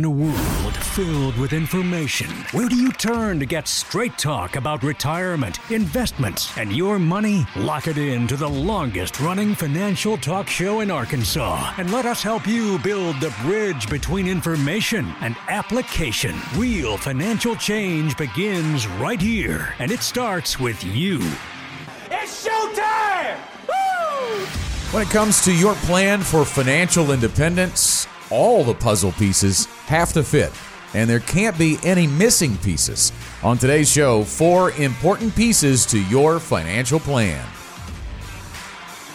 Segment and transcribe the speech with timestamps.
[0.00, 4.82] In a world filled with information, where do you turn to get straight talk about
[4.82, 7.46] retirement, investments, and your money?
[7.54, 12.22] Lock it in to the longest running financial talk show in Arkansas and let us
[12.22, 16.34] help you build the bridge between information and application.
[16.56, 21.18] Real financial change begins right here, and it starts with you.
[22.10, 23.36] It's showtime!
[23.68, 24.46] Woo!
[24.92, 30.22] When it comes to your plan for financial independence, all the puzzle pieces have to
[30.22, 30.52] fit,
[30.94, 33.12] and there can't be any missing pieces.
[33.42, 37.46] On today's show, four important pieces to your financial plan.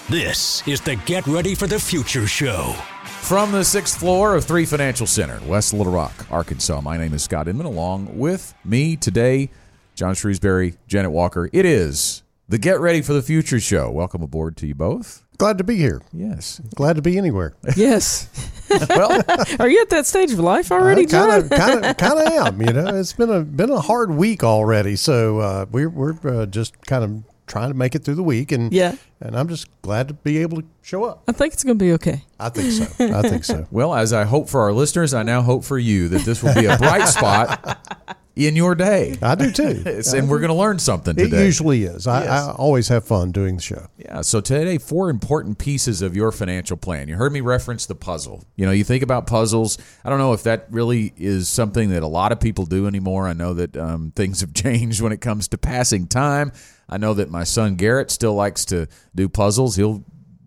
[0.10, 2.76] This is the Get Ready for the Future show.
[3.22, 7.24] From the sixth floor of Three Financial Center, West Little Rock, Arkansas, my name is
[7.24, 7.66] Scott Inman.
[7.66, 9.50] Along with me today,
[9.96, 11.50] John Shrewsbury, Janet Walker.
[11.52, 13.90] It is the Get Ready for the Future show.
[13.90, 15.25] Welcome aboard to you both.
[15.38, 16.02] Glad to be here.
[16.14, 16.62] Yes.
[16.76, 17.54] Glad to be anywhere.
[17.76, 18.30] Yes.
[18.90, 19.22] Well,
[19.60, 21.48] Are you at that stage of life already, John?
[21.50, 22.62] Kind of, kind of, am.
[22.64, 24.96] You know, it's been a been a hard week already.
[24.96, 28.52] So uh, we're we're uh, just kind of trying to make it through the week,
[28.52, 28.96] and Yeah.
[29.22, 31.24] and I'm just glad to be able to show up.
[31.28, 32.24] I think it's going to be okay.
[32.40, 33.16] I think so.
[33.16, 33.68] I think so.
[33.72, 36.56] well, as I hope for our listeners, I now hope for you that this will
[36.56, 39.18] be a bright spot in your day.
[39.22, 39.84] I do too.
[40.16, 41.46] And we're going to learn something It today.
[41.46, 42.06] usually is.
[42.08, 42.30] I, Yes.
[42.30, 43.88] I always have fun doing the show.
[43.98, 44.22] Yeah.
[44.22, 47.08] So today, four important pieces of your financial plan.
[47.08, 48.44] You heard me reference the puzzle.
[48.56, 49.78] You know, you think about puzzles.
[50.04, 53.28] I don't know if that really is something that a lot of people do anymore.
[53.28, 56.52] I know that um, things have changed when it comes to passing time.
[56.90, 59.76] I know that my son Garrett still likes to do puzzles.
[59.76, 60.04] He'll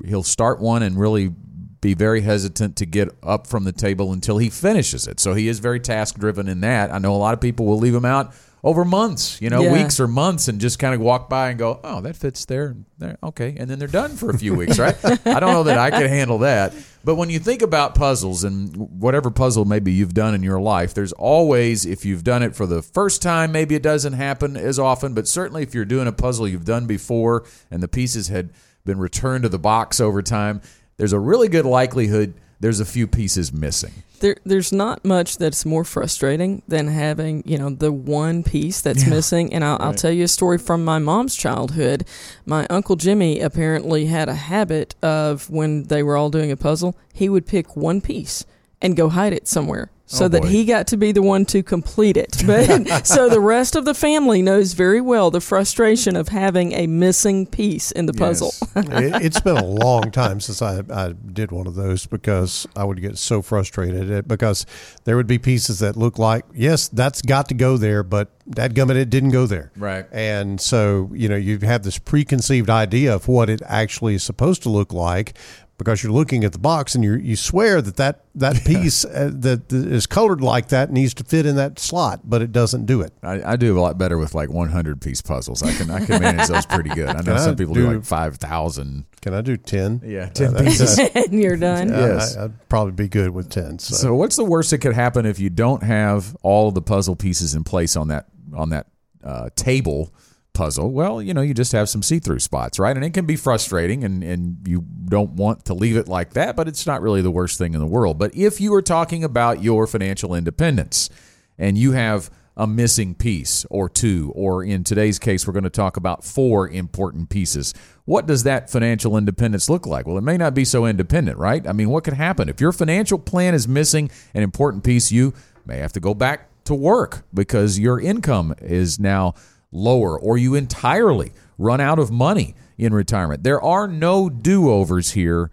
[0.06, 1.33] he'll start one and really
[1.80, 5.20] be very hesitant to get up from the table until he finishes it.
[5.20, 6.92] So he is very task driven in that.
[6.92, 8.32] I know a lot of people will leave him out
[8.64, 9.72] over months, you know, Yeah.
[9.72, 12.74] weeks or months and just kind of walk by and go, "Oh, that fits there."
[12.98, 13.16] there.
[13.22, 13.54] Okay.
[13.56, 14.96] And then they're done for a few weeks, right?
[15.24, 16.74] I don't know that I could handle that.
[17.04, 20.94] But when you think about puzzles and whatever puzzle maybe you've done in your life,
[20.94, 24.80] there's always if you've done it for the first time, maybe it doesn't happen as
[24.80, 28.50] often, but certainly if you're doing a puzzle you've done before and the pieces had
[28.84, 30.61] been returned to the box over time,
[30.98, 33.92] there's a really good likelihood there's a few pieces missing.
[34.20, 39.07] There, there's not much that's more frustrating than having, you know, the one piece that's
[39.07, 39.53] missing.
[39.53, 42.05] And I'll, I'll tell you a story from my mom's childhood.
[42.45, 46.97] My uncle Jimmy apparently had a habit of when they were all doing a puzzle,
[47.13, 48.45] he would pick one piece
[48.83, 49.91] and go hide it somewhere.
[50.11, 52.36] So Oh, that he got to be the one to complete it.
[52.46, 56.86] But so the rest of the family knows very well the frustration of having a
[56.86, 58.52] missing piece in the puzzle.
[58.77, 62.85] it, it's been a long time since I, I did one of those because I
[62.85, 64.64] would get so frustrated at- because
[65.05, 68.73] there would be pieces that look like yes that's got to go there but that
[68.73, 70.07] gummit it didn't go there Right.
[70.11, 74.63] and so you know you have this preconceived idea of what it actually is supposed
[74.63, 75.35] to look like
[75.78, 79.30] because you're looking at the box and you you swear that that, that piece uh,
[79.33, 82.84] that, that is colored like that needs to fit in that slot but it doesn't
[82.86, 85.62] do it I, I do a lot better with like 100 piece puzzles.
[85.62, 87.08] I can I can manage those pretty good.
[87.08, 89.05] I know I some people do, do- like 5,000.
[89.20, 90.98] can I do 10 Yeah, Uh, 10 that- pieces.
[91.14, 91.88] and you're done.
[91.88, 92.36] Yeah, Yes.
[92.36, 93.94] I, would probably be good with 10 so.
[93.94, 97.17] So what's the worst that could happen if you don't have all of the puzzle
[97.17, 98.86] pieces in place on that on that
[99.22, 100.12] uh, table
[100.58, 100.91] puzzle?
[100.91, 102.96] Well, you know, you just have some see-through spots, right?
[102.96, 106.57] And it can be frustrating and and you don't want to leave it like that,
[106.57, 108.19] but it's not really the worst thing in the world.
[108.19, 111.11] But if you are talking about your financial independence
[111.57, 115.70] and you have a missing piece or two, or in today's case, we're going to
[115.70, 117.73] talk about four important pieces.
[118.05, 120.08] What does that financial independence look like?
[120.08, 121.64] Well, it may not be so independent, right?
[121.68, 122.48] I mean, what could happen?
[122.48, 125.35] If your financial plan is missing an important piece, you
[125.67, 129.35] may have to go back to work because your income is now
[129.70, 133.43] lower, or you entirely run out of money in retirement.
[133.43, 135.50] There are no do overs here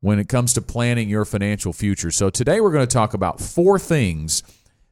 [0.00, 2.10] when it comes to planning your financial future.
[2.10, 4.42] So today we're going to talk about four things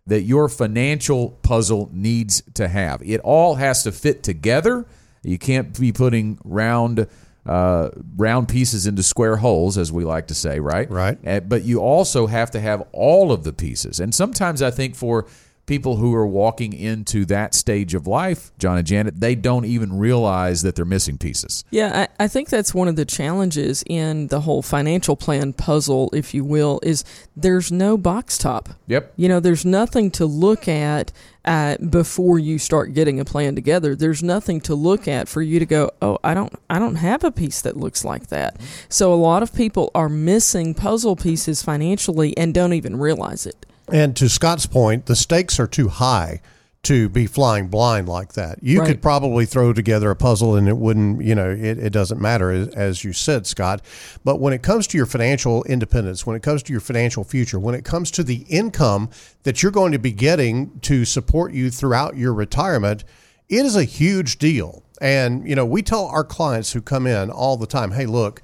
[0.06, 3.02] that your financial puzzle needs to have.
[3.02, 4.86] It all has to fit together.
[5.22, 7.06] You can't be putting round
[7.46, 10.90] uh, round pieces into square holes, as we like to say, right?
[10.90, 11.18] Right.
[11.26, 14.00] Uh, But you also have to have all of the pieces.
[14.00, 15.26] And sometimes I think for
[15.66, 19.98] people who are walking into that stage of life, John and Janet, they don't even
[19.98, 21.64] realize that they're missing pieces.
[21.70, 26.10] Yeah, I, I think that's one of the challenges in the whole financial plan puzzle,
[26.12, 27.04] if you will, is
[27.36, 28.70] there's no box top.
[28.86, 29.12] Yep.
[29.16, 31.12] You know, there's nothing to look at
[31.44, 33.94] uh, before you start getting a plan together.
[33.94, 37.24] There's nothing to look at for you to go, oh, I don't, I don't have
[37.24, 38.60] a piece that looks like that.
[38.88, 43.66] So a lot of people are missing puzzle pieces financially and don't even realize it.
[43.92, 46.40] And to Scott's point, the stakes are too high
[46.84, 48.58] to be flying blind like that.
[48.62, 48.88] You Right.
[48.88, 52.50] could probably throw together a puzzle and it wouldn't, you know, it, it doesn't matter,
[52.50, 53.80] as, as you said, Scott.
[54.22, 57.58] But when it comes to your financial independence, when it comes to your financial future,
[57.58, 59.08] when it comes to the income
[59.44, 63.02] that you're going to be getting to support you throughout your retirement,
[63.48, 64.82] it is a huge deal.
[65.00, 68.42] And, you know, we tell our clients who come in all the time, hey, look,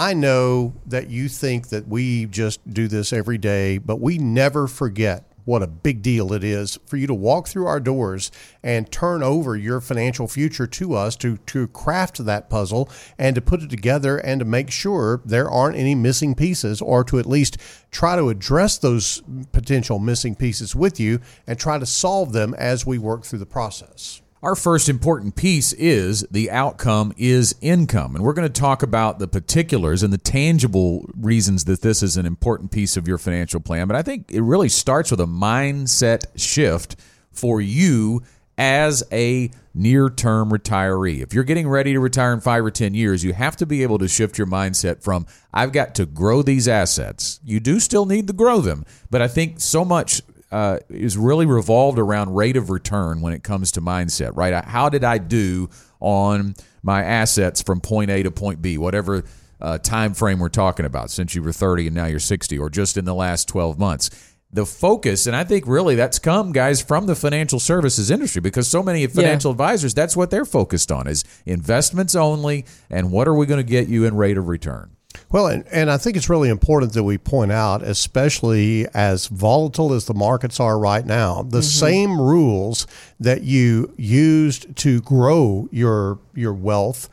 [0.00, 4.66] I know that you think that we just do this every day, but we never
[4.66, 8.32] forget what a big deal it is for you to walk through our doors
[8.62, 12.88] and turn over your financial future to us to to craft that puzzle
[13.18, 17.04] and to put it together and to make sure there aren't any missing pieces or
[17.04, 17.58] to at least
[17.90, 19.22] try to address those
[19.52, 23.44] potential missing pieces with you and try to solve them as we work through the
[23.44, 24.19] process.
[24.42, 28.16] Our first important piece is the outcome is income.
[28.16, 32.16] And we're going to talk about the particulars and the tangible reasons that this is
[32.16, 33.86] an important piece of your financial plan.
[33.86, 36.96] But I think it really starts with a mindset shift
[37.30, 38.22] for you
[38.56, 41.22] as a near term retiree.
[41.22, 43.82] If you're getting ready to retire in five or 10 years, you have to be
[43.82, 47.40] able to shift your mindset from, I've got to grow these assets.
[47.44, 51.46] You do still need to grow them, but I think so much uh, is really
[51.46, 54.64] revolved around rate of return when it comes to mindset, right?
[54.64, 55.70] How did I do
[56.00, 59.24] on my assets from point A to point B, whatever
[59.60, 62.70] uh, time frame we're talking about, since you were 30 and now you're 60, or
[62.70, 64.10] just in the last 12 months?
[64.52, 68.66] The focus, and I think really that's come, guys, from the financial services industry because
[68.66, 73.34] so many financial advisors, that's what they're focused on is investments only and what are
[73.34, 74.96] we going to get you in rate of return.
[75.30, 79.92] Well, and, and I think it's really important that we point out, especially as volatile
[79.92, 81.62] as the markets are right now, the mm-hmm.
[81.62, 82.86] same rules
[83.20, 87.08] that you used to grow your your wealth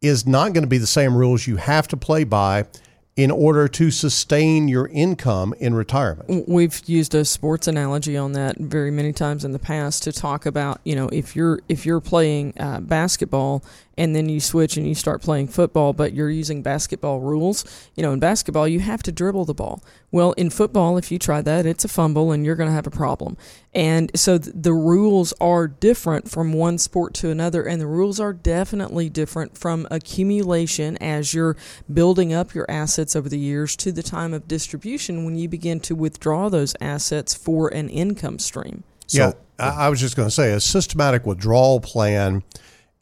[0.00, 2.66] is not going to be the same rules you have to play by
[3.14, 6.48] in order to sustain your income in retirement.
[6.48, 10.46] We've used a sports analogy on that very many times in the past to talk
[10.46, 13.62] about you know if you're if you're playing uh, basketball
[13.98, 17.90] and then you switch and you start playing football, but you're using basketball rules.
[17.94, 19.82] You know, in basketball you have to dribble the ball.
[20.10, 22.86] Well, in football, if you try that, it's a fumble and you're going to have
[22.86, 23.36] a problem.
[23.74, 28.20] And so th- the rules are different from one sport to another, and the rules
[28.20, 31.56] are definitely different from accumulation as you're
[31.92, 35.80] building up your assets over the years to the time of distribution when you begin
[35.80, 38.84] to withdraw those assets for an income stream.
[39.08, 42.42] yeah, I, I was just going to say a systematic withdrawal plan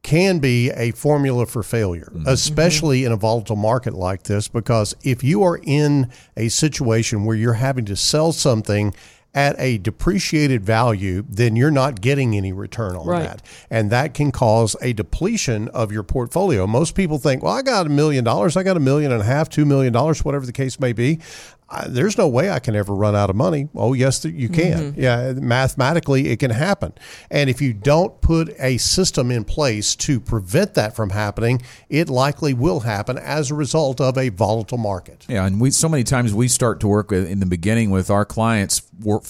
[0.02, 2.26] can be a formula for failure, mm-hmm.
[2.26, 3.06] especially mm-hmm.
[3.08, 7.55] in a volatile market like this, because if you are in a situation where you're
[7.55, 8.94] having to sell something
[9.35, 13.23] at a depreciated value, then you're not getting any return on Right.
[13.23, 13.43] that.
[13.71, 16.67] And that can cause a depletion of your portfolio.
[16.67, 19.25] Most people think, well, I got a million dollars, I got a million and a
[19.25, 21.21] half, two million dollars, whatever the case may be.
[21.70, 23.69] I, there's no way I can ever run out of money.
[23.75, 24.93] Oh, yes, you can.
[24.93, 25.00] Mm-hmm.
[25.00, 26.93] Yeah, mathematically, it can happen.
[27.31, 32.08] And if you don't put a system in place to prevent that from happening, it
[32.08, 35.26] likely will happen as a result of a volatile market.
[35.28, 38.11] Yeah, and we so many times we start to work with, in the beginning with
[38.11, 39.20] our clients, we're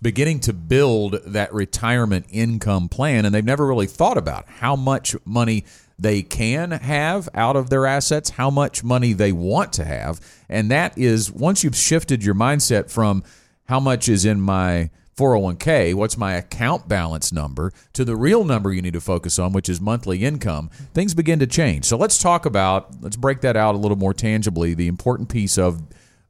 [0.00, 5.16] beginning to build that retirement income plan, and they've never really thought about how much
[5.24, 5.64] money
[6.00, 10.70] they can have out of their assets, how much money they want to have, and
[10.70, 13.22] that is once you've shifted your mindset from
[13.64, 18.72] how much is in my 401k, what's my account balance number, to the real number
[18.72, 21.84] you need to focus on, which is monthly income, things begin to change.
[21.84, 24.72] So let's talk about, let's break that out a little more tangibly.
[24.72, 25.82] The important piece of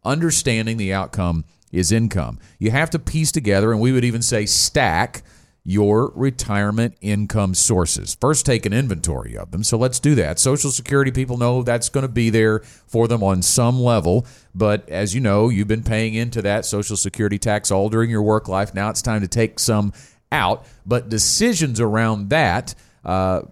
[0.04, 2.40] understanding the outcome is income.
[2.58, 5.22] You have to piece together, and we would even say stack
[5.64, 8.16] your retirement income sources.
[8.20, 9.62] First, take an inventory of them.
[9.62, 10.38] So let's do that.
[10.38, 14.26] Social Security people know that's going to be there for them on some level.
[14.54, 18.22] But as you know, you've been paying into that Social Security tax all during your
[18.22, 18.74] work life.
[18.74, 19.92] Now it's time to take some
[20.32, 20.66] out.
[20.86, 22.74] But decisions around that
[23.04, 23.42] uh,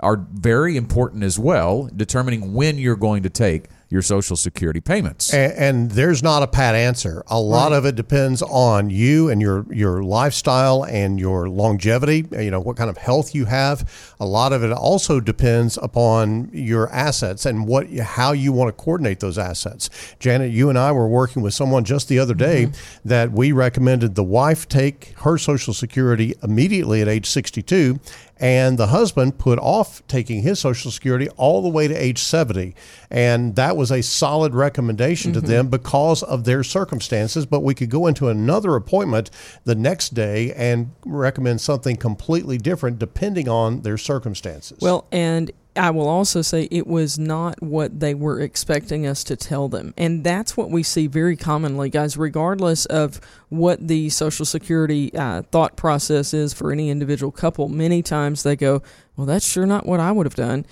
[0.00, 5.32] are very important as well, determining when you're going to take your Social Security payments.
[5.32, 7.22] And, and there's not a pat answer.
[7.28, 12.26] A lot of it depends on you and your your lifestyle and your longevity.
[12.32, 14.14] You know what kind of health you have.
[14.20, 18.82] A lot of it also depends upon your assets and what how you want to
[18.82, 19.88] coordinate those assets.
[20.18, 23.08] Janet, you and I were working with someone just the other day mm-hmm.
[23.08, 27.98] that we recommended the wife take her Social Security immediately at age 62
[28.40, 32.74] and the husband put off taking his social security all the way to age 70
[33.10, 35.48] and that was a solid recommendation to mm-hmm.
[35.48, 37.46] them because of their circumstances.
[37.46, 39.30] But we could go into another appointment
[39.64, 44.78] the next day and recommend something completely different depending on their circumstances.
[44.80, 49.36] Well, and I will also say it was not what they were expecting us to
[49.36, 49.94] tell them.
[49.96, 55.42] And that's what we see very commonly, guys, regardless of what the Social Security uh,
[55.42, 57.68] thought process is for any individual couple.
[57.68, 58.82] Many times they go,
[59.16, 60.66] Well, that's sure not what I would have done.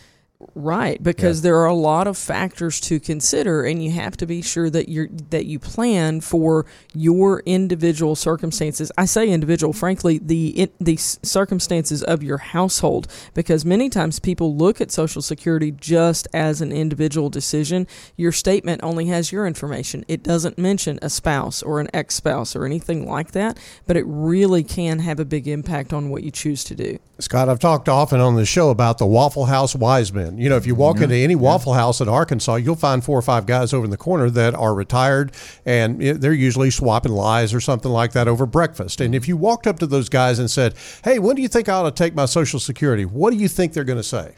[0.55, 1.45] Right, because yeah.
[1.45, 4.87] there are a lot of factors to consider, and you have to be sure that
[4.87, 8.93] you that you plan for your individual circumstances.
[8.99, 14.55] I say individual, frankly, the it, the circumstances of your household, because many times people
[14.55, 17.87] look at Social Security just as an individual decision.
[18.16, 22.66] Your statement only has your information; it doesn't mention a spouse or an ex-spouse or
[22.66, 23.59] anything like that.
[23.87, 26.99] But it really can have a big impact on what you choose to do.
[27.19, 30.36] Scott, I've talked often on the show about the Waffle House wise men.
[30.38, 33.23] You know, if you walk into any Waffle House in Arkansas, you'll find four or
[33.23, 35.33] five guys over in the corner that are retired
[35.64, 39.00] and they're usually swapping lies or something like that over breakfast.
[39.00, 40.75] And if you walked up to those guys and said,
[41.05, 43.05] Hey, when do you think I ought to take my Social Security?
[43.05, 44.35] What do you think they're going to say?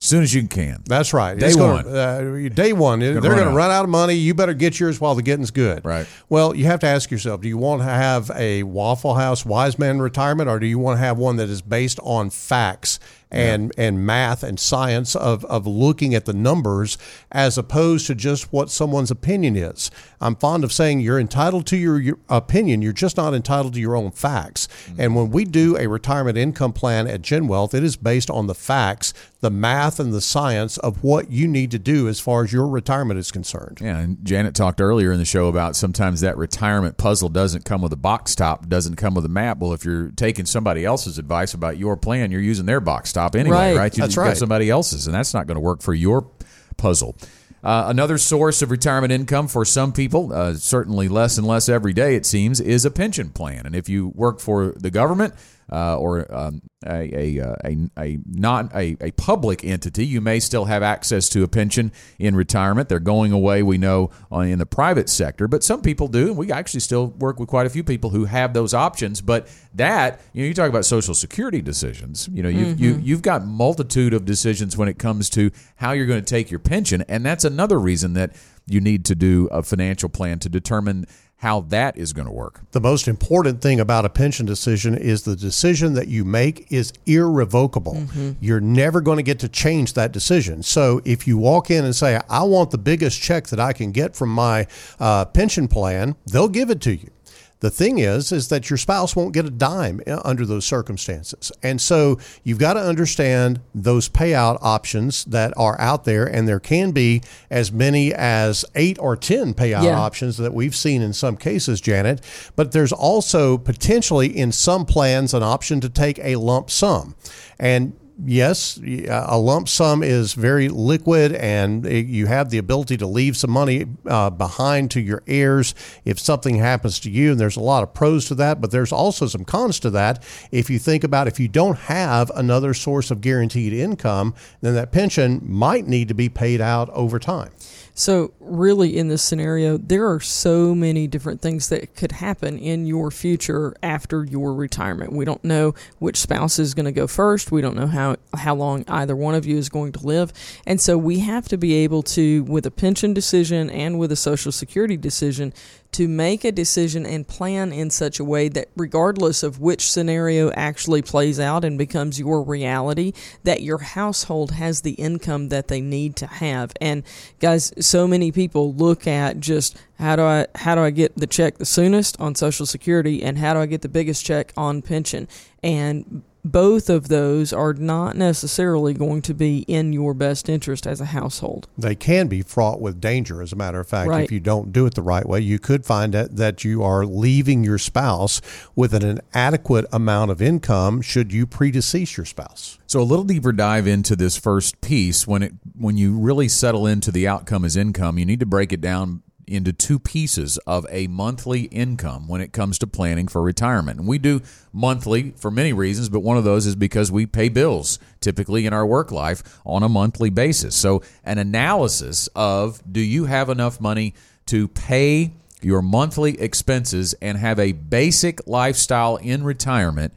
[0.00, 0.84] As soon as you can.
[0.86, 1.36] That's right.
[1.36, 1.88] Day gonna, one.
[1.88, 3.00] Uh, day one.
[3.00, 4.14] They're going to run out of money.
[4.14, 5.84] You better get yours while the getting's good.
[5.84, 6.06] Right.
[6.28, 9.76] Well, you have to ask yourself do you want to have a Waffle House wise
[9.76, 13.72] man retirement or do you want to have one that is based on facts and
[13.76, 13.84] yeah.
[13.84, 16.96] and math and science of of looking at the numbers
[17.30, 19.90] as opposed to just what someone's opinion is.
[20.20, 23.80] I'm fond of saying you're entitled to your, your opinion, you're just not entitled to
[23.80, 24.66] your own facts.
[24.66, 25.00] Mm-hmm.
[25.00, 28.54] And when we do a retirement income plan at GenWealth, it is based on the
[28.54, 32.52] facts, the math and the science of what you need to do as far as
[32.52, 33.78] your retirement is concerned.
[33.80, 37.82] Yeah, and Janet talked earlier in the show about sometimes that retirement puzzle doesn't come
[37.82, 39.58] with a box top, doesn't come with a map.
[39.58, 43.17] Well, if you're taking somebody else's advice about your plan, you're using their box top
[43.36, 43.76] anyway, right?
[43.76, 43.96] right?
[43.96, 44.28] You, that's right.
[44.28, 46.30] got somebody else's, and that's not going to work for your
[46.76, 47.16] puzzle.
[47.62, 51.92] Uh, another source of retirement income for some people, uh, certainly less and less every
[51.92, 53.66] day, it seems, is a pension plan.
[53.66, 55.34] And if you work for the government,
[55.70, 60.40] uh, or um, a, a, uh, a, a, not a, a public entity, you may
[60.40, 62.88] still have access to a pension in retirement.
[62.88, 66.28] They're going away, we know, in the private sector, but some people do.
[66.28, 69.20] And we actually still work with quite a few people who have those options.
[69.20, 72.28] But that, you know, you talk about Social Security decisions.
[72.32, 72.84] You know, you've, mm-hmm.
[72.84, 76.50] you, you've got multitude of decisions when it comes to how you're going to take
[76.50, 77.04] your pension.
[77.08, 78.34] And that's another reason that
[78.66, 81.06] you need to do a financial plan to determine
[81.38, 82.60] how that is going to work.
[82.72, 86.92] The most important thing about a pension decision is the decision that you make is
[87.06, 87.94] irrevocable.
[87.94, 88.32] Mm-hmm.
[88.40, 90.64] You're never going to get to change that decision.
[90.64, 93.92] So if you walk in and say, I want the biggest check that I can
[93.92, 94.66] get from my
[94.98, 97.10] uh, pension plan, they'll give it to you.
[97.60, 101.50] The thing is, is that your spouse won't get a dime uh, under those circumstances.
[101.62, 106.24] And so you've got to understand those payout options that are out there.
[106.24, 109.98] And there can be as many as eight or 10 payout yeah.
[109.98, 112.20] options that we've seen in some cases, Janet.
[112.54, 117.16] But there's also potentially in some plans an option to take a lump sum.
[117.58, 123.36] And yes, a lump sum is very liquid and you have the ability to leave
[123.36, 127.32] some money uh, behind to your heirs if something happens to you.
[127.32, 130.22] And there's a lot of pros to that, but there's also some cons to that.
[130.50, 134.92] If you think about if you don't have another source of guaranteed income, then that
[134.92, 137.50] pension might need to be paid out over time.
[137.98, 142.86] So, really, in this scenario, there are so many different things that could happen in
[142.86, 145.12] your future after your retirement.
[145.12, 147.50] We don't know which spouse is going to go first.
[147.50, 150.32] We don't know how, how long either one of you is going to live.
[150.64, 154.16] And so, we have to be able to, with a pension decision and with a
[154.16, 155.52] Social Security decision,
[155.92, 160.50] to make a decision and plan in such a way that regardless of which scenario
[160.52, 163.12] actually plays out and becomes your reality
[163.44, 166.72] that your household has the income that they need to have.
[166.80, 167.02] And
[167.40, 171.26] guys so many people look at just how do I how do I get the
[171.26, 174.82] check the soonest on social security and how do I get the biggest check on
[174.82, 175.26] pension?
[175.62, 181.00] And both of those are not necessarily going to be in your best interest as
[181.00, 181.68] a household.
[181.76, 184.08] They can be fraught with danger, as a matter of fact.
[184.08, 184.24] Right.
[184.24, 187.04] If you don't do it the right way, you could find that, that you are
[187.04, 188.40] leaving your spouse
[188.74, 192.78] with an inadequate amount of income should you predecease your spouse.
[192.86, 196.86] So a little deeper dive into this first piece when it when you really settle
[196.86, 200.86] into the outcome as income, you need to break it down into two pieces of
[200.90, 203.98] a monthly income when it comes to planning for retirement.
[203.98, 207.48] And we do monthly for many reasons, but one of those is because we pay
[207.48, 210.76] bills typically in our work life on a monthly basis.
[210.76, 214.14] So, an analysis of do you have enough money
[214.46, 220.12] to pay your monthly expenses and have a basic lifestyle in retirement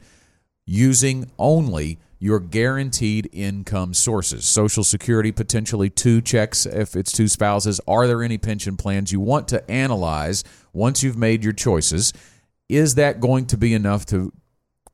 [0.66, 4.44] using only your guaranteed income sources.
[4.44, 7.80] Social Security, potentially two checks if it's two spouses.
[7.88, 12.12] Are there any pension plans you want to analyze once you've made your choices?
[12.68, 14.32] Is that going to be enough to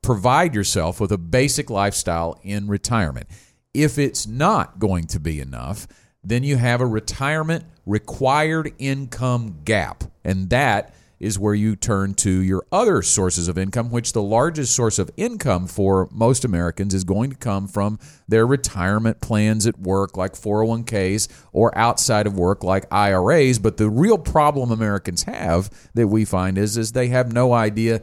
[0.00, 3.26] provide yourself with a basic lifestyle in retirement?
[3.75, 5.87] If it's not going to be enough,
[6.25, 10.02] then you have a retirement required income gap.
[10.25, 14.75] And that is where you turn to your other sources of income, which the largest
[14.75, 17.98] source of income for most Americans is going to come from
[18.28, 23.58] their retirement plans at work, like 401ks, or outside of work, like IRAs.
[23.58, 28.02] But the real problem Americans have that we find is, is they have no idea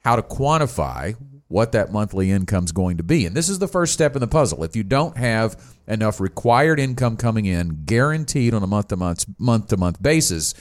[0.00, 1.14] how to quantify
[1.48, 3.24] what that monthly income is going to be.
[3.24, 4.64] And this is the first step in the puzzle.
[4.64, 9.24] If you don't have enough required income coming in, guaranteed on a month to month
[9.38, 10.54] month to month basis,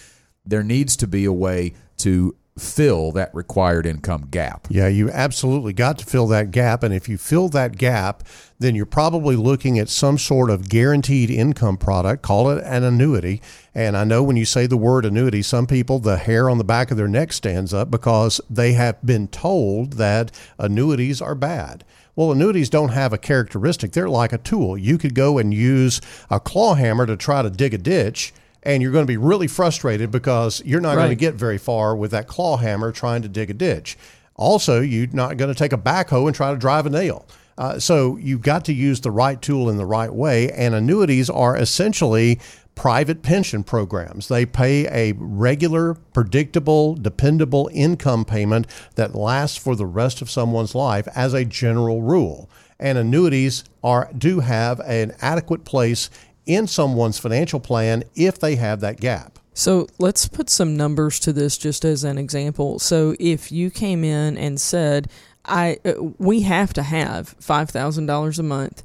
[0.46, 4.68] there needs to be a way to fill that required income gap.
[4.70, 6.84] Yeah, you absolutely got to fill that gap.
[6.84, 8.24] And if you fill that gap,
[8.60, 13.42] then you're probably looking at some sort of guaranteed income product, call it an annuity.
[13.75, 16.63] And I know when you say the word annuity, some people, the hair on the
[16.63, 21.84] back of their neck stands up because they have been told that annuities are bad.
[22.16, 23.92] Well, annuities don't have a characteristic.
[23.92, 24.75] They're like a tool.
[24.75, 26.01] You could go and use
[26.32, 28.34] a claw hammer to try to dig a ditch
[28.68, 31.06] and you're going to be really frustrated because you're not right.
[31.06, 33.98] going to get very far with that claw hammer trying to dig a ditch.
[34.36, 37.26] Also, you're not going to take a backhoe and try to drive a nail.
[37.58, 40.52] Uh, so you've got to use the right tool in the right way.
[40.52, 42.40] And annuities are essentially
[42.76, 44.28] private pension programs.
[44.28, 50.76] They pay a regular, predictable, dependable income payment that lasts for the rest of someone's
[50.76, 52.50] life as a general rule.
[52.80, 56.12] And annuities are do have an adequate place
[56.48, 59.39] in someone's financial plan if they have that gap.
[59.54, 62.80] So let's put some numbers to this just as an example.
[62.80, 65.10] So if you came in and said,
[65.46, 68.84] I uh, we have to have $5,000 a month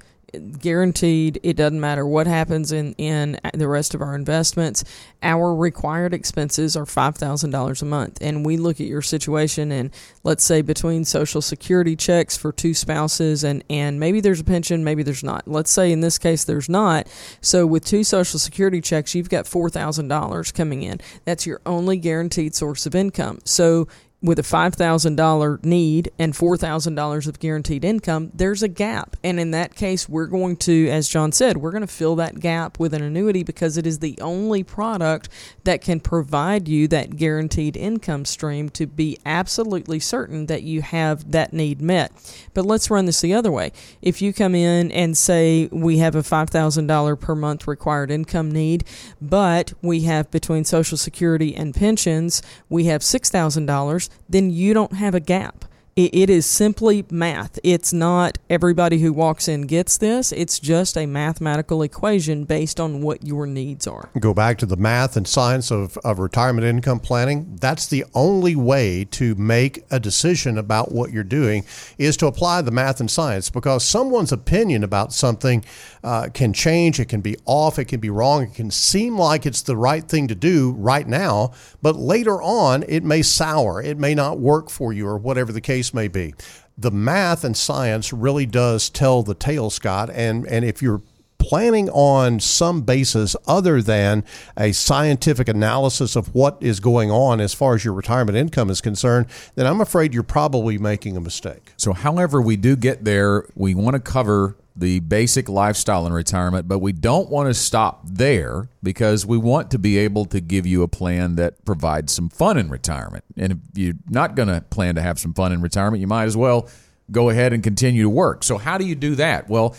[0.58, 4.82] guaranteed it doesn't matter what happens in in the rest of our investments
[5.22, 8.18] our required expenses are $5000 a month.
[8.20, 9.90] And we look at your situation and
[10.24, 14.84] let's say between social security checks for two spouses and and maybe there's a pension
[14.84, 15.46] maybe there's not.
[15.46, 17.06] Let's say in this case there's not.
[17.40, 21.00] So with two social security checks you've got $4000 coming in.
[21.24, 23.40] That's your only guaranteed source of income.
[23.44, 23.88] So
[24.22, 29.16] with a $5,000 need and $4,000 of guaranteed income, there's a gap.
[29.24, 32.38] And in that case, we're going to, as John said, we're going to fill that
[32.38, 35.28] gap with an annuity because it is the only product
[35.64, 41.32] that can provide you that guaranteed income stream to be absolutely certain that you have
[41.32, 42.12] that need met.
[42.54, 43.72] But let's run this the other way.
[44.00, 48.84] If you come in and say we have a $5,000 per month required income need,
[49.20, 55.14] but we have between Social Security and pensions, we have $6,000 then you don't have
[55.14, 55.61] a gap.
[55.94, 57.58] It is simply math.
[57.62, 60.32] It's not everybody who walks in gets this.
[60.32, 64.08] It's just a mathematical equation based on what your needs are.
[64.18, 67.58] Go back to the math and science of, of retirement income planning.
[67.60, 71.66] That's the only way to make a decision about what you're doing
[71.98, 75.62] is to apply the math and science because someone's opinion about something
[76.02, 77.00] uh, can change.
[77.00, 77.78] It can be off.
[77.78, 78.44] It can be wrong.
[78.44, 81.52] It can seem like it's the right thing to do right now,
[81.82, 83.82] but later on it may sour.
[83.82, 86.34] It may not work for you or whatever the case case may be.
[86.78, 90.10] The math and science really does tell the tale, Scott.
[90.10, 91.02] And, and if you're
[91.38, 94.24] planning on some basis other than
[94.56, 98.80] a scientific analysis of what is going on as far as your retirement income is
[98.80, 101.72] concerned, then I'm afraid you're probably making a mistake.
[101.76, 106.66] So, however, we do get there, we want to cover the basic lifestyle in retirement,
[106.66, 110.66] but we don't want to stop there because we want to be able to give
[110.66, 113.22] you a plan that provides some fun in retirement.
[113.36, 116.24] And if you're not going to plan to have some fun in retirement, you might
[116.24, 116.68] as well
[117.12, 118.42] go ahead and continue to work.
[118.42, 119.48] So, how do you do that?
[119.48, 119.76] Well,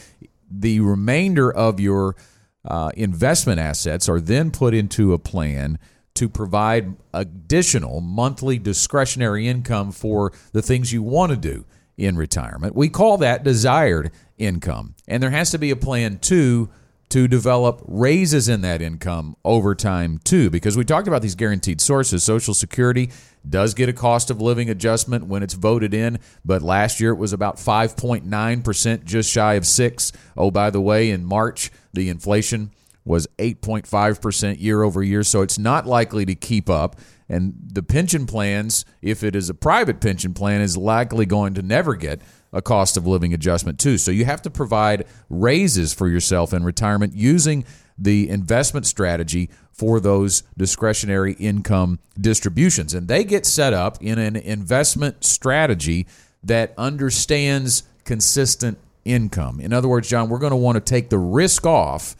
[0.49, 2.15] the remainder of your
[2.63, 5.79] uh, investment assets are then put into a plan
[6.13, 11.65] to provide additional monthly discretionary income for the things you want to do
[11.97, 12.75] in retirement.
[12.75, 14.95] We call that desired income.
[15.07, 16.69] And there has to be a plan too
[17.13, 21.79] to develop raises in that income over time too because we talked about these guaranteed
[21.79, 23.11] sources social security
[23.47, 27.17] does get a cost of living adjustment when it's voted in but last year it
[27.17, 32.71] was about 5.9% just shy of 6 oh by the way in march the inflation
[33.05, 36.95] was 8.5% year over year so it's not likely to keep up
[37.33, 41.61] and the pension plans if it is a private pension plan is likely going to
[41.61, 42.21] never get
[42.53, 43.97] a cost of living adjustment too.
[43.97, 47.65] So you have to provide raises for yourself in retirement using
[47.97, 52.93] the investment strategy for those discretionary income distributions.
[52.93, 56.05] And they get set up in an investment strategy
[56.43, 59.59] that understands consistent income.
[59.59, 62.15] In other words, John, we're going to want to take the risk off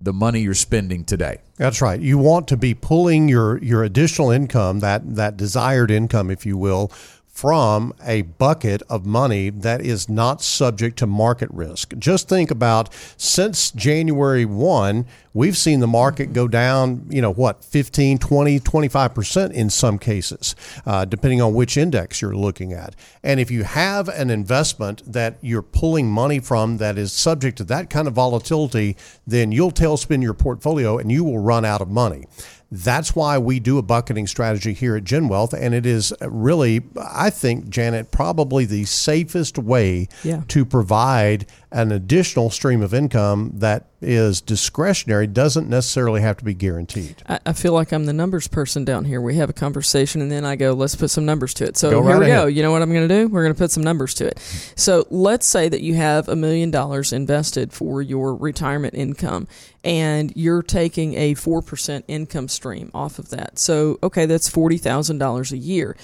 [0.00, 1.38] the money you're spending today.
[1.56, 2.00] That's right.
[2.00, 6.56] You want to be pulling your your additional income, that that desired income if you
[6.58, 6.92] will,
[7.36, 11.92] from a bucket of money that is not subject to market risk.
[11.98, 17.62] Just think about since January 1, we've seen the market go down, you know, what,
[17.62, 22.96] 15, 20, 25% in some cases, uh, depending on which index you're looking at.
[23.22, 27.64] And if you have an investment that you're pulling money from that is subject to
[27.64, 28.96] that kind of volatility,
[29.26, 32.24] then you'll tailspin your portfolio and you will run out of money.
[32.70, 37.30] That's why we do a bucketing strategy here at GenWealth, and it is really, I
[37.30, 40.42] think, Janet, probably the safest way Yeah.
[40.48, 46.54] to provide an additional stream of income that is discretionary, doesn't necessarily have to be
[46.54, 47.22] guaranteed.
[47.28, 49.20] I, I feel like I'm the numbers person down here.
[49.20, 51.90] We have a conversation, and then I go, "Let's put some numbers to it." So
[51.90, 52.46] Go here right we go.
[52.46, 53.28] You know what I'm going to do?
[53.28, 54.38] We're going to put some numbers to it.
[54.74, 59.46] So let's say that you have a million dollars invested for your retirement income,
[59.84, 63.58] and you're taking a four percent income stream off of that.
[63.58, 65.94] So okay, that's forty thousand dollars a year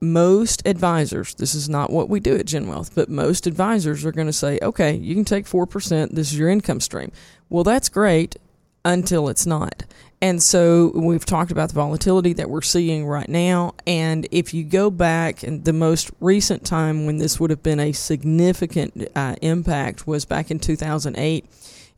[0.00, 4.26] most advisors, this is not what we do at GenWealth, but most advisors are going
[4.26, 7.10] to say, okay, you can take 4%, this is your income stream.
[7.48, 8.36] Well, that's great
[8.84, 9.84] until it's not.
[10.20, 13.74] And so we've talked about the volatility that we're seeing right now.
[13.86, 17.78] And if you go back, and the most recent time when this would have been
[17.78, 21.44] a significant uh, impact was back in 2008.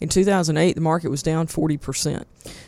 [0.01, 2.25] In 2008, the market was down 40%.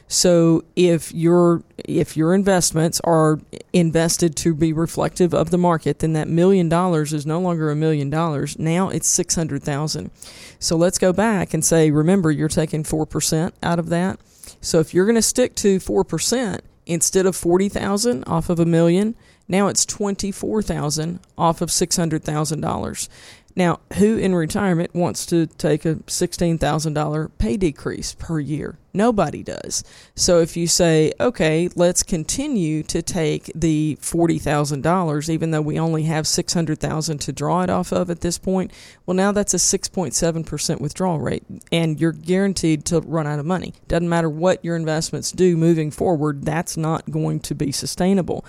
[0.06, 3.40] So if your if your investments are
[3.72, 7.76] invested to be reflective of the market, then that million dollars is no longer a
[7.76, 8.58] million dollars.
[8.58, 10.10] Now it's 600,000.
[10.58, 14.20] So let's go back and say remember you're taking 4% out of that.
[14.60, 19.14] So if you're going to stick to 4% instead of 40,000 off of a million,
[19.48, 23.08] now it's 24,000 off of $600,000.
[23.54, 28.78] Now, who in retirement wants to take a $16,000 pay decrease per year?
[28.94, 29.84] Nobody does.
[30.14, 36.04] So if you say, okay, let's continue to take the $40,000 even though we only
[36.04, 38.72] have 600,000 to draw it off of at this point,
[39.06, 43.74] well now that's a 6.7% withdrawal rate and you're guaranteed to run out of money.
[43.88, 48.44] Doesn't matter what your investments do moving forward, that's not going to be sustainable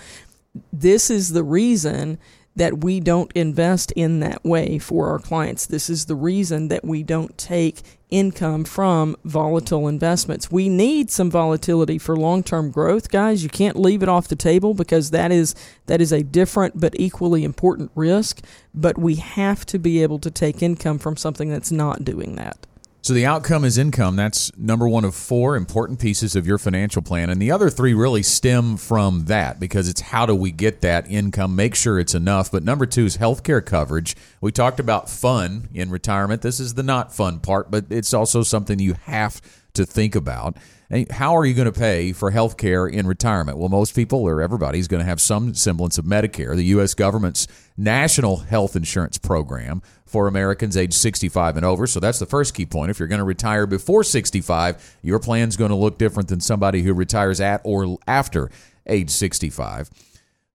[0.72, 2.20] this is the reason
[2.56, 5.66] that we don't invest in that way for our clients.
[5.66, 10.52] This is the reason that we don't take income from volatile investments.
[10.52, 13.42] We need some volatility for long-term growth, guys.
[13.44, 15.56] You can't leave it off the table because that is
[15.88, 18.42] that is a different but equally important risk,
[18.74, 22.68] but we have to be able to take income from something that's not doing that.
[23.04, 24.16] So the outcome is income.
[24.16, 27.30] That's number one of four important pieces of your financial plan.
[27.30, 31.12] And the other three really stem from that because it's how do we get that
[31.12, 32.50] income, make sure it's enough.
[32.50, 34.16] But number two is healthcare coverage.
[34.40, 36.44] We talked about fun in retirement.
[36.44, 39.42] This is the not fun part, but it's also something you have
[39.74, 40.56] to think about.
[41.10, 43.58] How are you going to pay for health care in retirement?
[43.58, 46.56] Well, most people or everybody is going to have some semblance of Medicare.
[46.56, 46.94] The U.S.
[46.94, 49.82] government's national health insurance program
[50.14, 51.88] for Americans age 65 and over.
[51.88, 52.92] So that's the first key point.
[52.92, 56.84] If you're going to retire before 65, your plan's going to look different than somebody
[56.84, 58.52] who retires at or after
[58.88, 59.90] age 65.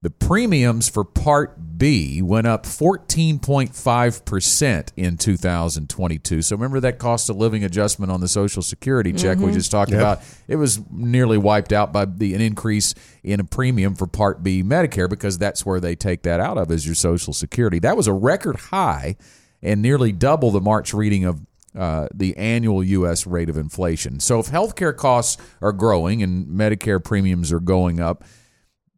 [0.01, 6.43] The premiums for Part B went up 14.5% in 2022.
[6.43, 9.55] So remember that cost of living adjustment on the Social Security check we mm-hmm.
[9.55, 10.01] just talked Yep.
[10.01, 10.23] about?
[10.47, 12.95] It was nearly wiped out by the an increase
[13.25, 16.71] in a premium for Part B Medicare because that's where they take that out of
[16.71, 17.81] is your Social Security.
[17.81, 19.17] That was a record high
[19.63, 21.41] and nearly double the March reading of
[21.77, 23.27] uh, the annual U.S.
[23.27, 24.21] rate of inflation.
[24.21, 28.25] So if healthcare costs are growing and Medicare premiums are going up,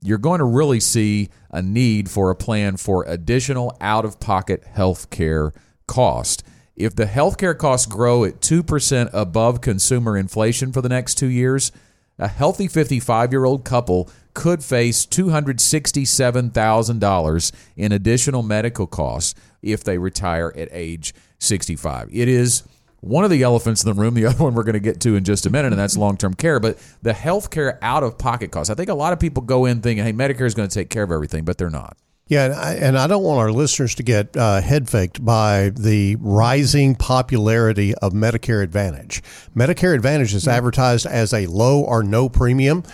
[0.02, 4.64] you're going to really see a need for a plan for additional out of pocket
[4.74, 5.54] healthcare
[5.86, 6.42] cost.
[6.74, 11.70] If the healthcare costs grow at 2% above consumer inflation for the next two years,
[12.18, 19.98] a healthy 55 year old couple could face $267,000 in additional medical costs if they
[19.98, 22.08] retire at age 65.
[22.12, 22.62] It is
[23.00, 25.16] one of the elephants in the room, the other one we're going to get to
[25.16, 26.60] in just a minute, and that's long term care.
[26.60, 28.70] But the healthcare out of pocket costs.
[28.70, 30.90] I think a lot of people go in thinking, hey, Medicare is going to take
[30.90, 31.96] care of everything, but they're not.
[32.30, 35.70] Yeah, and I, and I don't want our listeners to get uh, head faked by
[35.70, 39.20] the rising popularity of Medicare Advantage.
[39.56, 42.84] Medicare Advantage is advertised as a low or no premium.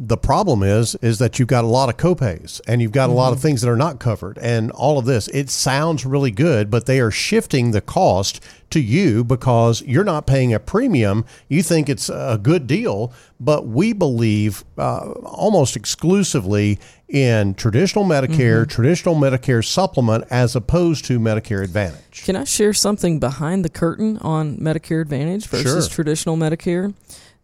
[0.00, 3.12] The problem is is that you've got a lot of copays and you've got a
[3.12, 5.26] lot of things that are not covered and all of this.
[5.28, 10.24] It sounds really good, but they are shifting the cost to you because you're not
[10.24, 11.24] paying a premium.
[11.48, 18.68] You think it's a good deal, but we believe uh, almost exclusively in traditional Medicare,
[18.68, 22.22] traditional Medicare supplement, as opposed to Medicare Advantage.
[22.24, 25.94] Can I share something behind the curtain on Medicare Advantage versus Sure.
[25.94, 26.94] traditional Medicare?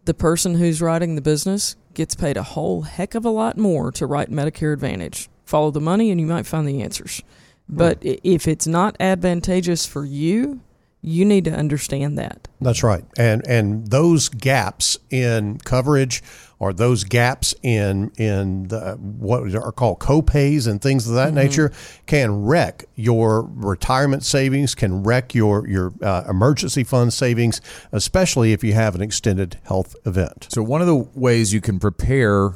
[0.05, 3.91] The person who's writing the business gets paid a whole heck of a lot more
[3.93, 5.29] to write Medicare Advantage.
[5.45, 7.21] follow the money and you might find the answers.
[7.69, 7.77] Hmm.
[7.77, 10.61] But i if it's not advantageous for you,
[11.01, 12.47] you need to understand that.
[12.59, 13.05] That's right.
[13.17, 16.23] And and those gaps in coverage
[16.59, 21.71] or those gaps in in the, what are called copays and things of that nature
[22.05, 28.63] can wreck your retirement savings, can wreck your your uh, emergency fund savings, especially if
[28.63, 30.47] you have an extended health event.
[30.49, 32.53] So one of the ways you can prepare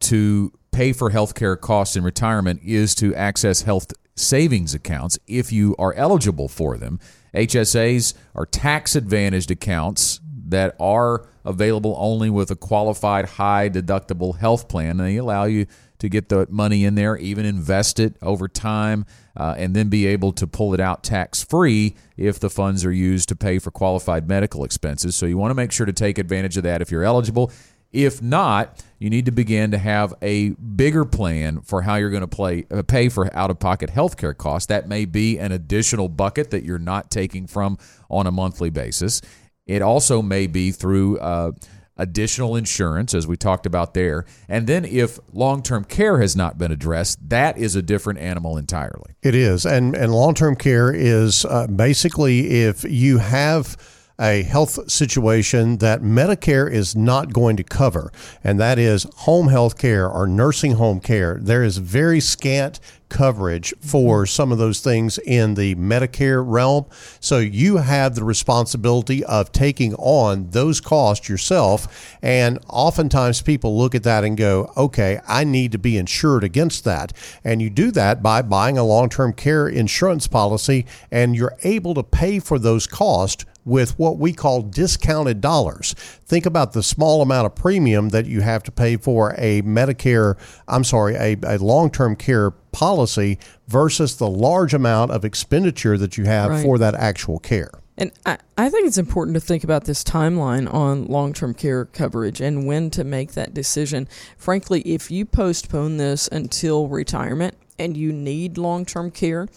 [0.00, 5.76] to pay for healthcare costs in retirement is to access health savings accounts if you
[5.78, 6.98] are eligible for them.
[7.34, 14.68] HSAs are tax advantaged accounts that are available only with a qualified high deductible health
[14.68, 15.00] plan.
[15.00, 15.66] And they allow you
[15.98, 20.06] to get the money in there, even invest it over time, uh, and then be
[20.06, 23.70] able to pull it out tax free if the funds are used to pay for
[23.70, 25.14] qualified medical expenses.
[25.14, 27.52] So you want to make sure to take advantage of that if you're eligible.
[27.92, 32.22] If not, you need to begin to have a bigger plan for how you're going
[32.22, 34.66] to play, uh, pay for out of pocket healthcare costs.
[34.66, 37.78] That may be an additional bucket that you're not taking from
[38.08, 39.20] on a monthly basis.
[39.66, 41.52] It also may be through uh,
[41.96, 44.24] additional insurance, as we talked about there.
[44.48, 48.56] And then if long term care has not been addressed, that is a different animal
[48.56, 49.14] entirely.
[49.22, 53.76] It is, and and long term care is uh, basically if you have
[54.20, 58.12] a health situation that Medicare is not going to cover,
[58.44, 61.38] and that is home health care or nursing home care.
[61.40, 62.78] There is very scant
[63.12, 64.28] coverage for mm-hmm.
[64.28, 66.86] some of those things in the Medicare realm.
[67.20, 72.16] So you have the responsibility of taking on those costs yourself.
[72.22, 76.84] And oftentimes people look at that and go, okay, I need to be insured against
[76.84, 77.12] that.
[77.44, 81.94] And you do that by buying a long term care insurance policy, and you're able
[81.94, 85.94] to pay for those costs with what we call discounted dollars.
[86.32, 90.38] Think about the small amount of premium that you have to pay for a Medicare,
[90.66, 96.16] I'm sorry, a, a long term care policy versus the large amount of expenditure that
[96.16, 96.62] you have Right.
[96.64, 97.70] for that actual care.
[97.98, 101.84] And I, I think it's important to think about this timeline on long term care
[101.84, 104.08] coverage and when to make that decision.
[104.38, 109.48] Frankly, if you postpone this until retirement and you need long term care,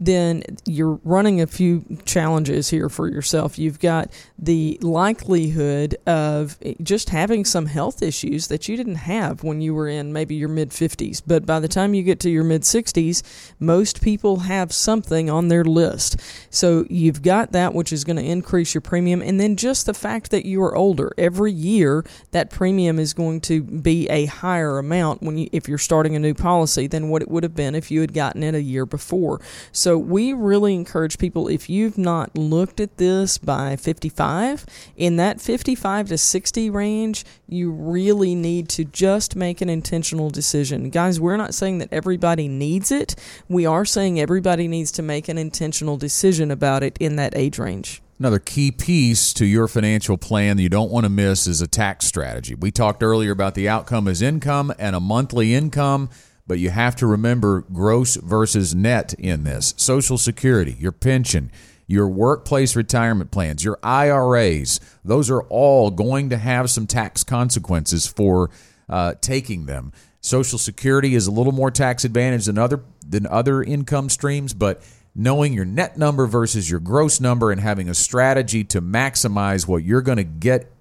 [0.00, 3.58] then you're running a few challenges here for yourself.
[3.58, 9.60] You've got the likelihood of just having some health issues that you didn't have when
[9.60, 11.22] you were in maybe your mid 50s.
[11.24, 13.22] But by the time you get to your mid 60s,
[13.60, 16.20] most people have something on their list.
[16.50, 19.22] So you've got that, which is going to increase your premium.
[19.22, 23.40] And then just the fact that you are older, every year that premium is going
[23.42, 27.22] to be a higher amount when you, if you're starting a new policy than what
[27.22, 29.40] it would have been if you had gotten it a year before.
[29.70, 35.40] So we really encourage people if you've not looked at this by 55, in that
[35.40, 40.90] 55 to 60 range, you really need to just make an intentional decision.
[40.90, 43.14] Guys, we're not saying that everybody needs it.
[43.48, 47.58] We are saying everybody needs to make an intentional decision about it in that age
[47.58, 48.02] range.
[48.22, 51.66] Another key piece to your financial plan that you don't want to miss is a
[51.66, 52.54] tax strategy.
[52.54, 56.08] We talked earlier about the outcome as income and a monthly income,
[56.46, 59.74] but you have to remember gross versus net in this.
[59.76, 61.50] Social Security, your pension,
[61.86, 68.06] your workplace retirement plans, your IRAs, those are all going to have some tax consequences
[68.06, 68.50] for
[68.88, 69.92] uh, taking them.
[70.20, 74.82] Social Security is a little more tax advantage than other than other income streams, but
[75.14, 79.84] knowing your net number versus your gross number and having a strategy to maximize what
[79.84, 80.72] you're going to get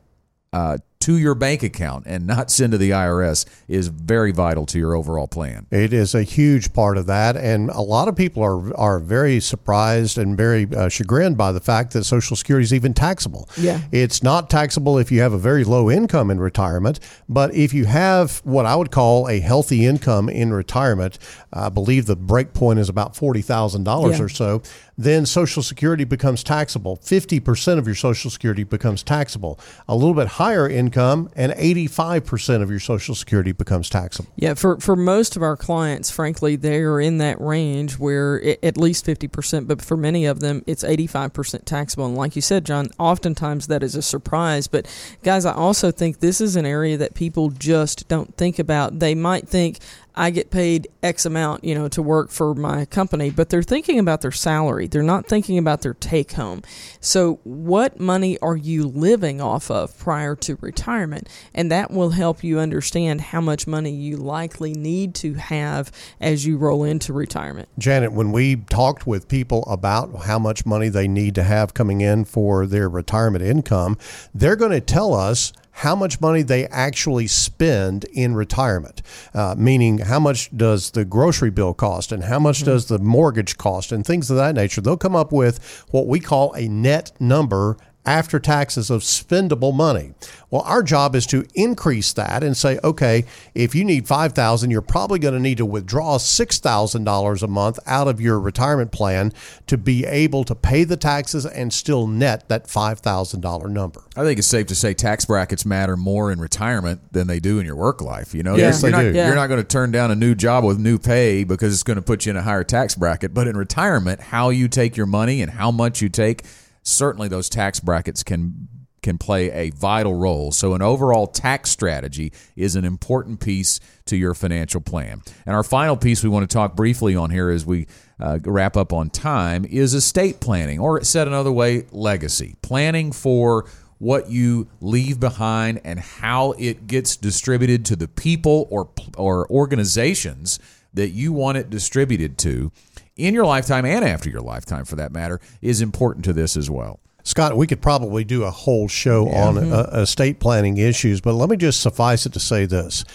[0.53, 4.77] uh, to your bank account and not send to the IRS is very vital to
[4.79, 5.65] your overall plan.
[5.71, 9.39] It is a huge part of that, and a lot of people are are very
[9.39, 13.49] surprised and very uh, chagrined by the fact that Social Security is even taxable.
[13.57, 13.81] Yeah.
[13.91, 17.85] it's not taxable if you have a very low income in retirement, but if you
[17.85, 21.17] have what I would call a healthy income in retirement,
[21.53, 24.25] I believe the break point is about forty thousand dollars Yeah.
[24.25, 24.61] or so.
[24.97, 26.97] Then Social Security becomes taxable.
[26.97, 29.59] Fifty percent of your Social Security becomes taxable.
[29.87, 34.31] A little bit higher income, and eighty-five percent of your Social Security becomes taxable.
[34.35, 38.57] Yeah, for, for most of our clients, frankly, they are in that range where i
[38.63, 42.05] at least 50%, but for many of them, it's 85% taxable.
[42.05, 44.67] And like you said, John, oftentimes that is a surprise.
[44.67, 44.87] But
[45.23, 48.99] guys, I also think this is an area that people just don't think about.
[48.99, 49.79] They might think,
[50.15, 53.99] I get paid X amount, you know, to work for my company, but they're thinking
[53.99, 54.87] about their salary.
[54.87, 56.63] They're not thinking about their take home.
[56.99, 61.29] So, what money are you living off of prior to retirement?
[61.53, 66.45] And that will help you understand how much money you likely need to have as
[66.45, 67.69] you roll into retirement.
[67.77, 72.01] Janet, when we talked with people about how much money they need to have coming
[72.01, 73.97] in for their retirement income,
[74.33, 79.01] they're going to tell us how much money they actually spend in retirement,
[79.33, 82.71] uh, meaning how much does the grocery bill cost and how much mm-hmm.
[82.71, 84.81] does the mortgage cost and things of that nature.
[84.81, 90.13] They'll come up with what we call a net number after taxes of spendable money.
[90.49, 94.81] Well, our job is to increase that and say, okay, if you need 5000 you're
[94.81, 99.33] probably going to need to withdraw $6,000 a month out of your retirement plan
[99.67, 104.03] to be able to pay the taxes and still net that $5,000 number.
[104.15, 107.59] I think it's safe to say tax brackets matter more in retirement than they do
[107.59, 108.33] in your work life.
[108.33, 109.13] You know, yes, you're, they not, do.
[109.13, 111.95] You're not going to turn down a new job with new pay because it's going
[111.95, 113.33] to put you in a higher tax bracket.
[113.33, 116.43] But in retirement, how you take your money and how much you take–
[116.83, 118.67] certainly those tax brackets can
[119.01, 120.51] can play a vital role.
[120.51, 125.21] So, an overall tax strategy is an important piece to your financial plan.
[125.45, 127.87] And our final piece we want to talk briefly on here as we
[128.19, 132.55] uh, wrap up on time is estate planning, or said another way, legacy.
[132.61, 133.65] Planning for
[133.97, 140.59] what you leave behind and how it gets distributed to the people or, or organizations
[140.93, 142.71] that you want it distributed to
[143.17, 146.69] in your lifetime and after your lifetime, for that matter, is important to this as
[146.69, 146.99] well.
[147.23, 149.45] Scott, we could probably do a whole show yeah.
[149.45, 149.73] on mm-hmm.
[149.73, 153.05] uh, estate planning issues, but let me just suffice it to say this.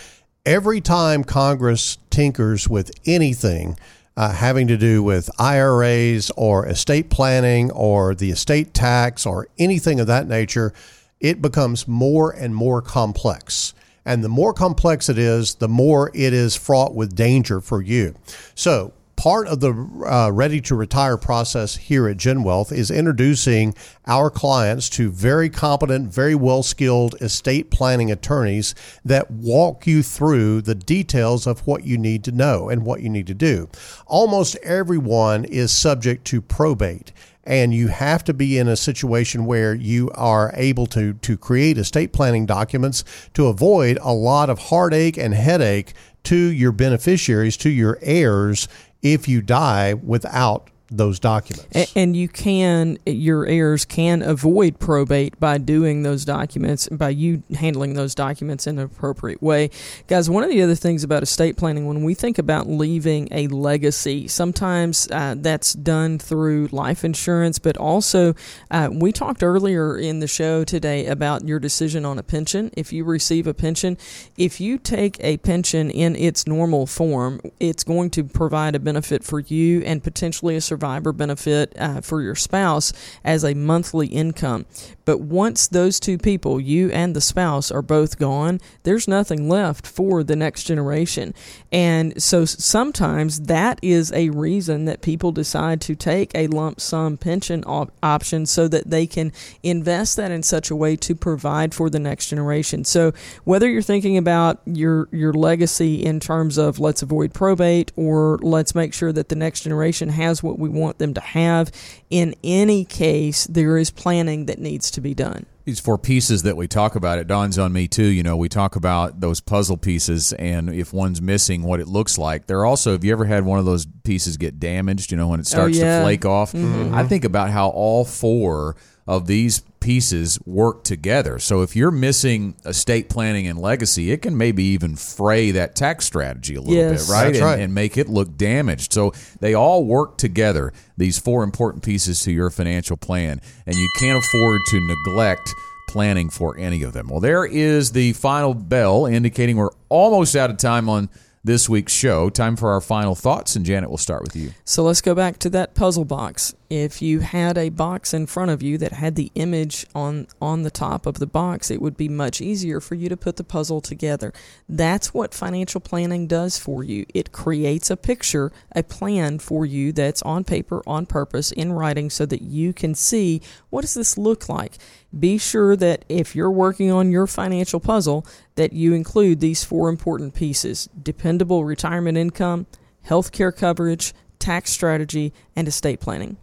[0.45, 3.77] Every time Congress tinkers with anything
[4.17, 10.01] uh, having to do with IRAs or estate planning or the estate tax or anything
[10.01, 10.73] of that nature,
[11.21, 13.75] it becomes more and more complex.
[14.05, 18.15] And the more complex it is, the more it is fraught with danger for you.
[18.55, 19.73] So, part of the
[20.07, 23.75] uh, ready to retire process here at GenWealth is introducing
[24.07, 28.75] our clients to very competent, very well skilled estate planning attorneys
[29.05, 33.09] that walk you through the details of what you need to know and what you
[33.09, 33.69] need to do.
[34.07, 37.13] Almost everyone is subject to probate
[37.47, 41.79] and you have to be in a situation where you are able to to create
[41.79, 47.71] estate planning documents to avoid a lot of heartache and headache to your beneficiaries, to
[47.71, 48.67] your heirs
[49.13, 51.67] if you die without those documents.
[51.73, 57.43] And, and, you can, your heirs can avoid probate by doing those documents, by you
[57.57, 59.71] handling those documents in an appropriate way.
[60.07, 63.49] Guys, one of the other things about estate planning, when we think about leaving a
[63.49, 68.35] legacy, sometimes uh, that's done through life insurance, but also
[68.71, 72.71] uh, we talked earlier in the show today about your decision on a pension.
[72.77, 73.99] If you receive a pension,
[74.37, 79.25] if you take a pension in its normal form, it's going to provide a benefit
[79.25, 82.93] for you and potentially a survivor benefit uh, for your spouse
[83.25, 84.67] as a monthly income.
[85.05, 89.87] But once those two people, you and the spouse, are both gone, there's nothing left
[89.87, 91.33] for the next generation.
[91.71, 97.17] And so sometimes that is a reason that people decide to take a lump sum
[97.17, 101.75] pension op- option so that they can invest that in such a way to provide
[101.75, 102.85] for the next generation.
[102.85, 103.13] So
[103.45, 108.75] whether you're thinking about your your legacy in terms of let's avoid probate or let's
[108.75, 111.71] make sure that the next generation has what we want them to have,
[112.11, 115.47] in any case there is planning that needs to be done.
[115.65, 118.05] These four pieces that we talk about, it dawns on me too.
[118.05, 122.19] You know, we talk about those puzzle pieces, and if one's missing, what it looks
[122.19, 122.47] like.
[122.47, 125.11] There also, have you ever had one of those pieces get damaged?
[125.11, 125.99] You know, when it starts oh, yeah.
[125.99, 126.53] to flake off.
[126.53, 126.95] Mm-hmm.
[126.95, 131.39] I think about how all four of these pieces work together.
[131.39, 136.05] So if you're missing estate planning and legacy, it can maybe even fray that tax
[136.05, 137.07] strategy a little yes.
[137.07, 137.35] bit, right?
[137.35, 137.61] And, right.
[137.61, 138.93] and make it look damaged.
[138.93, 143.89] So they all work together, these four important pieces to your financial plan, and you
[143.99, 145.55] can't afford to neglect
[145.89, 147.07] planning for any of them.
[147.09, 151.09] Well, there is the final bell indicating we're almost out of time on
[151.45, 152.29] this week's show.
[152.29, 154.51] Time for our final thoughts, and Janet, will start with you.
[154.65, 158.51] So let's go back to that puzzle box if you had a box in front
[158.51, 161.97] of you that had the image on on the top of the box it would
[161.97, 164.33] be much easier for you to put the puzzle together.
[164.69, 167.07] That's what financial planning does for you.
[167.15, 172.11] It creates a picture a plan for you that's on paper on purpose in writing
[172.11, 174.75] so that you can see what does this look like.
[175.19, 178.27] Be sure that if you're working on your financial puzzle
[178.57, 182.67] that you include these four important pieces dependable retirement income
[183.03, 186.37] health care coverage tax strategy and estate planning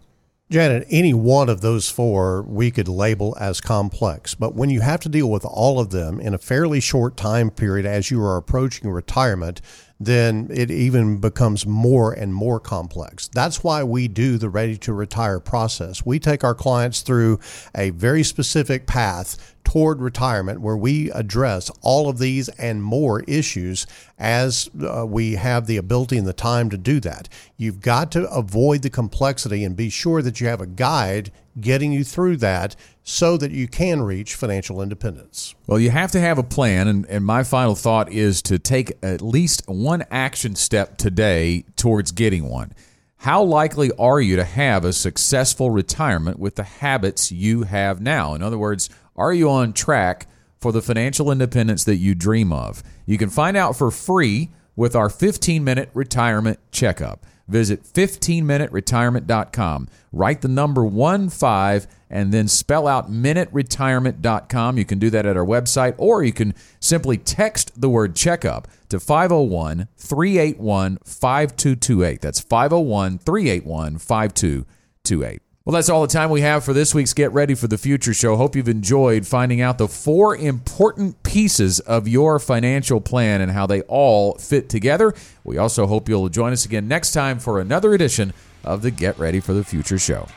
[0.49, 4.99] Janet, any one of those four we could label as complex, but when you have
[4.99, 8.38] to deal with all of them in a fairly short time period as you are
[8.38, 9.62] approaching retirement,
[10.06, 13.28] then it even becomes more and more complex.
[13.28, 16.06] That's why we do the ready to retire process.
[16.06, 17.39] We take our clients through
[17.76, 23.88] a very specific path toward retirement where we address all of these and more issues
[24.19, 27.30] as uh, we have the ability and the time to do that.
[27.58, 31.91] You've got to avoid the complexity and be sure that you have a guide getting
[31.91, 35.56] you through that so that you can reach financial independence.
[35.67, 38.93] Well, you have to have a plan, and, and my final thought is to take
[39.04, 42.73] at least one action step today towards getting one.
[43.17, 48.33] How likely are you to have a successful retirement with the habits you have now?
[48.33, 50.27] In other words, are you on track
[50.60, 52.83] for the financial independence that you dream of?
[53.06, 57.25] You can find out for free with our 15 minute retirement checkup.
[57.48, 59.87] Visit 15minuteretirement.com.
[60.12, 64.77] Write the number 1 5 and then spell out minuteretirement.com.
[64.77, 68.67] You can do that at our website or you can simply text the word checkup
[68.89, 72.21] to 501 381 5228.
[72.21, 75.41] That's 501 381 5228.
[75.66, 78.14] Well, that's all the time we have for this week's Get Ready for the Future
[78.14, 78.36] show.
[78.36, 83.66] Hope you've enjoyed finding out the four important pieces of your financial plan and how
[83.66, 85.14] they all fit together.
[85.46, 88.34] We also hope you'll join us again next time for another edition
[88.66, 90.28] of the Get Ready for the Future show.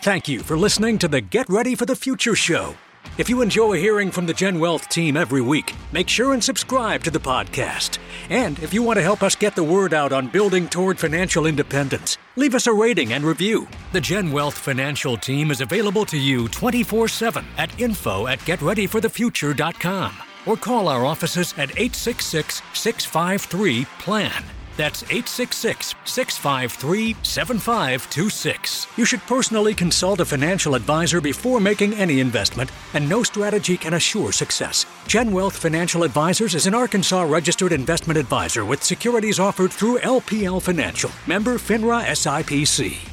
[0.00, 2.74] Thank you for listening to the Get Ready for the Future show.
[3.18, 7.10] If you enjoy hearing from the GenWealth team every week, make sure and subscribe to
[7.10, 7.98] the podcast.
[8.30, 11.46] And if you want to help us get the word out on building toward financial
[11.46, 13.68] independence, leave us a rating and review.
[13.92, 20.14] The GenWealth financial team is available to you 24 7 at info at getreadyforthefuture.com
[20.46, 24.44] or call our offices at 866 653 PLAN.
[24.76, 28.86] That's 866 653 7526.
[28.96, 33.94] You should personally consult a financial advisor before making any investment, and no strategy can
[33.94, 34.86] assure success.
[35.06, 41.10] GenWealth Financial Advisors is an Arkansas registered investment advisor with securities offered through LPL Financial,
[41.26, 43.11] member FINRA SIPC.